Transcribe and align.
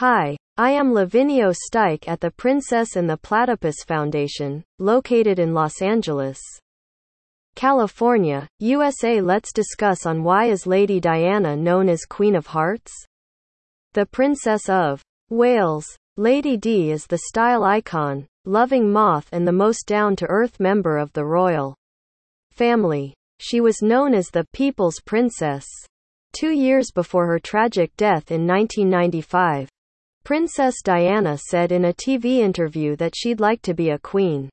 Hi, 0.00 0.36
I 0.58 0.72
am 0.72 0.92
Lavinio 0.92 1.54
Stike 1.54 2.06
at 2.06 2.20
the 2.20 2.30
Princess 2.30 2.96
and 2.96 3.08
the 3.08 3.16
Platypus 3.16 3.76
Foundation, 3.86 4.62
located 4.78 5.38
in 5.38 5.54
Los 5.54 5.80
Angeles, 5.80 6.38
California, 7.54 8.46
USA. 8.58 9.22
Let's 9.22 9.54
discuss 9.54 10.04
on 10.04 10.22
why 10.22 10.50
is 10.50 10.66
Lady 10.66 11.00
Diana 11.00 11.56
known 11.56 11.88
as 11.88 12.04
Queen 12.04 12.36
of 12.36 12.48
Hearts? 12.48 12.92
The 13.94 14.04
Princess 14.04 14.68
of 14.68 15.00
Wales. 15.30 15.86
Lady 16.18 16.58
D 16.58 16.90
is 16.90 17.06
the 17.06 17.22
style 17.30 17.64
icon, 17.64 18.26
loving 18.44 18.92
moth 18.92 19.30
and 19.32 19.48
the 19.48 19.52
most 19.52 19.86
down-to-earth 19.86 20.60
member 20.60 20.98
of 20.98 21.10
the 21.14 21.24
royal 21.24 21.74
family. 22.52 23.14
She 23.40 23.62
was 23.62 23.80
known 23.80 24.12
as 24.12 24.28
the 24.28 24.44
People's 24.52 25.00
Princess. 25.06 25.64
Two 26.38 26.50
years 26.50 26.90
before 26.94 27.24
her 27.28 27.38
tragic 27.38 27.96
death 27.96 28.30
in 28.30 28.46
1995. 28.46 29.70
Princess 30.26 30.82
Diana 30.82 31.38
said 31.38 31.70
in 31.70 31.84
a 31.84 31.92
TV 31.92 32.38
interview 32.38 32.96
that 32.96 33.14
she'd 33.14 33.38
like 33.38 33.62
to 33.62 33.74
be 33.74 33.90
a 33.90 33.98
queen. 34.00 34.50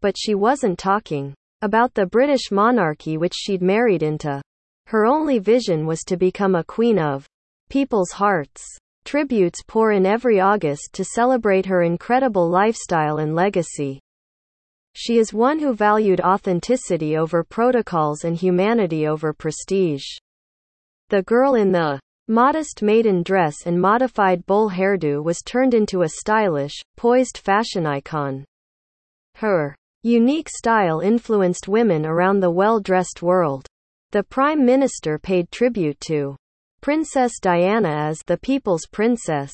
But 0.00 0.14
she 0.16 0.34
wasn't 0.34 0.78
talking 0.78 1.34
about 1.60 1.92
the 1.92 2.06
British 2.06 2.50
monarchy 2.50 3.18
which 3.18 3.34
she'd 3.36 3.60
married 3.60 4.02
into. 4.02 4.40
Her 4.86 5.04
only 5.04 5.40
vision 5.40 5.84
was 5.84 6.00
to 6.04 6.16
become 6.16 6.54
a 6.54 6.64
queen 6.64 6.98
of 6.98 7.26
people's 7.68 8.12
hearts. 8.12 8.64
Tributes 9.04 9.62
pour 9.66 9.92
in 9.92 10.06
every 10.06 10.40
August 10.40 10.94
to 10.94 11.04
celebrate 11.04 11.66
her 11.66 11.82
incredible 11.82 12.48
lifestyle 12.48 13.18
and 13.18 13.34
legacy. 13.36 14.00
She 14.94 15.18
is 15.18 15.34
one 15.34 15.58
who 15.58 15.74
valued 15.74 16.22
authenticity 16.22 17.14
over 17.14 17.44
protocols 17.44 18.24
and 18.24 18.34
humanity 18.34 19.06
over 19.06 19.34
prestige. 19.34 20.06
The 21.10 21.20
girl 21.24 21.56
in 21.56 21.72
the 21.72 22.00
modest 22.28 22.82
maiden 22.82 23.22
dress 23.22 23.66
and 23.66 23.80
modified 23.80 24.44
bowl 24.44 24.70
hairdo 24.70 25.24
was 25.24 25.40
turned 25.42 25.72
into 25.72 26.02
a 26.02 26.08
stylish, 26.08 26.74
poised 26.96 27.38
fashion 27.38 27.86
icon. 27.86 28.44
Her 29.36 29.74
unique 30.02 30.48
style 30.48 31.00
influenced 31.00 31.68
women 31.68 32.04
around 32.04 32.40
the 32.40 32.50
well-dressed 32.50 33.22
world. 33.22 33.66
The 34.12 34.22
Prime 34.22 34.64
Minister 34.64 35.18
paid 35.18 35.50
tribute 35.50 35.98
to 36.06 36.36
Princess 36.80 37.40
Diana 37.40 37.88
as 37.88 38.20
the 38.26 38.36
people's 38.36 38.86
princess. 38.86 39.52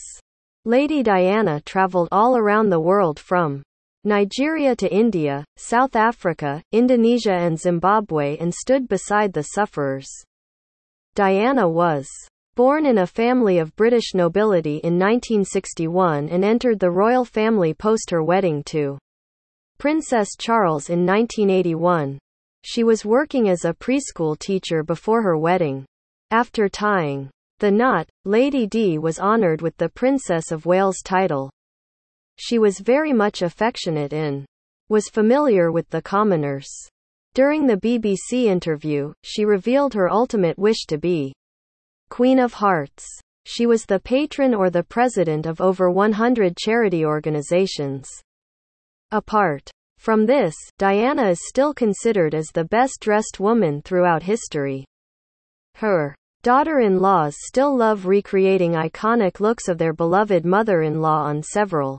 Lady 0.64 1.02
Diana 1.02 1.60
traveled 1.62 2.08
all 2.12 2.36
around 2.36 2.70
the 2.70 2.80
world 2.80 3.18
from 3.18 3.62
Nigeria 4.04 4.76
to 4.76 4.94
India, 4.94 5.44
South 5.56 5.96
Africa, 5.96 6.62
Indonesia 6.72 7.32
and 7.32 7.58
Zimbabwe 7.58 8.36
and 8.38 8.52
stood 8.52 8.86
beside 8.88 9.32
the 9.32 9.42
sufferers. 9.42 10.08
Diana 11.14 11.68
was 11.68 12.06
Born 12.56 12.86
in 12.86 12.98
a 12.98 13.06
family 13.06 13.58
of 13.58 13.74
British 13.74 14.14
nobility 14.14 14.76
in 14.84 14.96
1961 14.96 16.28
and 16.28 16.44
entered 16.44 16.78
the 16.78 16.90
royal 16.92 17.24
family 17.24 17.74
post 17.74 18.10
her 18.10 18.22
wedding 18.22 18.62
to 18.66 18.96
Princess 19.78 20.28
Charles 20.38 20.88
in 20.88 21.04
1981. 21.04 22.16
She 22.62 22.84
was 22.84 23.04
working 23.04 23.48
as 23.48 23.64
a 23.64 23.74
preschool 23.74 24.38
teacher 24.38 24.84
before 24.84 25.20
her 25.22 25.36
wedding. 25.36 25.84
After 26.30 26.68
tying 26.68 27.28
the 27.58 27.72
knot, 27.72 28.08
Lady 28.24 28.68
D 28.68 28.98
was 28.98 29.18
honored 29.18 29.60
with 29.60 29.76
the 29.76 29.88
Princess 29.88 30.52
of 30.52 30.64
Wales 30.64 31.02
title. 31.04 31.50
She 32.36 32.60
was 32.60 32.78
very 32.78 33.12
much 33.12 33.42
affectionate 33.42 34.12
in 34.12 34.46
was 34.88 35.08
familiar 35.08 35.72
with 35.72 35.88
the 35.90 36.02
commoners. 36.02 36.68
During 37.34 37.66
the 37.66 37.78
BBC 37.78 38.44
interview, 38.44 39.12
she 39.24 39.44
revealed 39.44 39.94
her 39.94 40.08
ultimate 40.08 40.56
wish 40.56 40.86
to 40.86 40.98
be 40.98 41.32
Queen 42.14 42.38
of 42.38 42.52
Hearts. 42.52 43.04
She 43.44 43.66
was 43.66 43.86
the 43.86 43.98
patron 43.98 44.54
or 44.54 44.70
the 44.70 44.84
president 44.84 45.46
of 45.46 45.60
over 45.60 45.90
100 45.90 46.56
charity 46.56 47.04
organizations. 47.04 48.08
Apart 49.10 49.68
from 49.98 50.24
this, 50.24 50.54
Diana 50.78 51.30
is 51.30 51.48
still 51.48 51.74
considered 51.74 52.32
as 52.32 52.46
the 52.54 52.66
best 52.66 52.98
dressed 53.00 53.40
woman 53.40 53.82
throughout 53.82 54.22
history. 54.22 54.84
Her 55.74 56.14
daughter 56.44 56.78
in 56.78 57.00
laws 57.00 57.34
still 57.36 57.76
love 57.76 58.06
recreating 58.06 58.74
iconic 58.74 59.40
looks 59.40 59.66
of 59.66 59.78
their 59.78 59.92
beloved 59.92 60.44
mother 60.44 60.82
in 60.82 61.00
law 61.00 61.24
on 61.24 61.42
several 61.42 61.98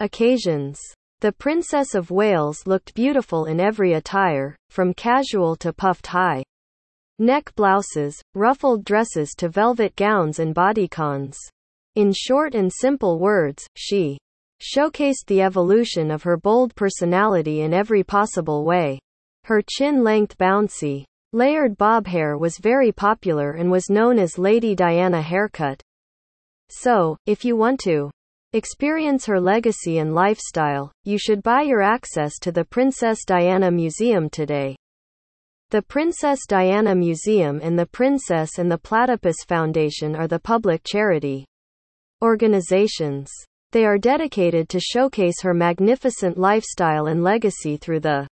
occasions. 0.00 0.80
The 1.20 1.30
Princess 1.30 1.94
of 1.94 2.10
Wales 2.10 2.66
looked 2.66 2.92
beautiful 2.92 3.44
in 3.44 3.60
every 3.60 3.92
attire, 3.92 4.56
from 4.68 4.94
casual 4.94 5.54
to 5.58 5.72
puffed 5.72 6.08
high 6.08 6.42
neck 7.18 7.54
blouses, 7.54 8.20
ruffled 8.34 8.84
dresses 8.84 9.30
to 9.38 9.48
velvet 9.48 9.94
gowns 9.96 10.38
and 10.38 10.54
bodycons. 10.54 11.36
In 11.96 12.12
short 12.12 12.54
and 12.54 12.72
simple 12.72 13.18
words, 13.18 13.66
she 13.76 14.18
showcased 14.60 15.26
the 15.26 15.42
evolution 15.42 16.10
of 16.10 16.22
her 16.22 16.36
bold 16.36 16.74
personality 16.74 17.62
in 17.62 17.72
every 17.72 18.02
possible 18.02 18.64
way. 18.64 18.98
Her 19.44 19.62
chin-length 19.68 20.36
bouncy, 20.38 21.04
layered 21.32 21.76
bob 21.76 22.06
hair 22.06 22.36
was 22.36 22.58
very 22.58 22.92
popular 22.92 23.52
and 23.52 23.70
was 23.70 23.90
known 23.90 24.18
as 24.18 24.38
Lady 24.38 24.74
Diana 24.74 25.22
haircut. 25.22 25.80
So, 26.70 27.16
if 27.26 27.44
you 27.44 27.56
want 27.56 27.80
to 27.80 28.10
experience 28.52 29.26
her 29.26 29.40
legacy 29.40 29.98
and 29.98 30.14
lifestyle, 30.14 30.92
you 31.04 31.18
should 31.18 31.42
buy 31.42 31.62
your 31.62 31.82
access 31.82 32.38
to 32.40 32.52
the 32.52 32.64
Princess 32.64 33.24
Diana 33.26 33.70
Museum 33.70 34.30
today. 34.30 34.76
The 35.70 35.82
Princess 35.82 36.46
Diana 36.48 36.94
Museum 36.94 37.60
and 37.62 37.78
the 37.78 37.84
Princess 37.84 38.56
and 38.56 38.72
the 38.72 38.78
Platypus 38.78 39.36
Foundation 39.46 40.16
are 40.16 40.26
the 40.26 40.38
public 40.38 40.80
charity 40.82 41.44
organizations. 42.22 43.30
They 43.72 43.84
are 43.84 43.98
dedicated 43.98 44.70
to 44.70 44.80
showcase 44.80 45.42
her 45.42 45.52
magnificent 45.52 46.38
lifestyle 46.38 47.08
and 47.08 47.22
legacy 47.22 47.76
through 47.76 48.00
the 48.00 48.26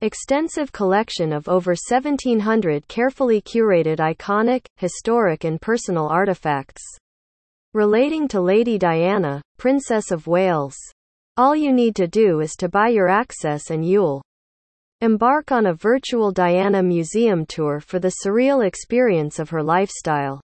extensive 0.00 0.72
collection 0.72 1.34
of 1.34 1.50
over 1.50 1.72
1700 1.72 2.88
carefully 2.88 3.42
curated 3.42 3.98
iconic, 3.98 4.64
historic 4.78 5.44
and 5.44 5.60
personal 5.60 6.06
artifacts 6.06 6.82
relating 7.74 8.26
to 8.28 8.40
Lady 8.40 8.78
Diana, 8.78 9.42
Princess 9.58 10.10
of 10.10 10.26
Wales. 10.26 10.76
All 11.36 11.54
you 11.54 11.74
need 11.74 11.94
to 11.96 12.06
do 12.06 12.40
is 12.40 12.52
to 12.52 12.70
buy 12.70 12.88
your 12.88 13.08
access 13.08 13.68
and 13.68 13.86
you'll 13.86 14.22
Embark 15.04 15.52
on 15.52 15.66
a 15.66 15.74
virtual 15.74 16.32
Diana 16.32 16.82
Museum 16.82 17.44
tour 17.44 17.78
for 17.78 17.98
the 17.98 18.14
surreal 18.24 18.66
experience 18.66 19.38
of 19.38 19.50
her 19.50 19.62
lifestyle. 19.62 20.40